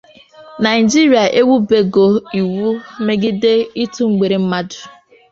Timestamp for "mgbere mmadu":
4.11-4.81